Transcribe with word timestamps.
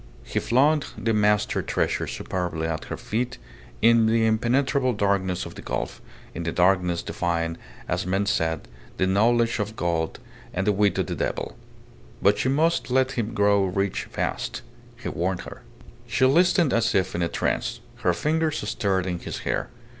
He 0.23 0.39
flung 0.39 0.81
the 0.97 1.13
mastered 1.13 1.67
treasure 1.67 2.07
superbly 2.07 2.65
at 2.65 2.85
her 2.85 2.97
feet 2.97 3.37
in 3.83 4.07
the 4.07 4.25
impenetrable 4.25 4.93
darkness 4.93 5.45
of 5.45 5.53
the 5.53 5.61
gulf, 5.61 6.01
in 6.33 6.41
the 6.41 6.51
darkness 6.51 7.03
defying 7.03 7.55
as 7.87 8.07
men 8.07 8.25
said 8.25 8.67
the 8.97 9.05
knowledge 9.05 9.59
of 9.59 9.75
God 9.75 10.17
and 10.55 10.65
the 10.65 10.71
wit 10.71 10.97
of 10.97 11.05
the 11.05 11.13
devil. 11.13 11.55
But 12.19 12.39
she 12.39 12.49
must 12.49 12.89
let 12.89 13.11
him 13.11 13.35
grow 13.35 13.63
rich 13.63 14.05
first 14.05 14.63
he 14.97 15.07
warned 15.07 15.41
her. 15.41 15.61
She 16.07 16.25
listened 16.25 16.73
as 16.73 16.95
if 16.95 17.13
in 17.13 17.21
a 17.21 17.27
trance. 17.29 17.79
Her 17.97 18.13
fingers 18.13 18.67
stirred 18.67 19.05
in 19.05 19.19
his 19.19 19.41
hair. 19.45 19.69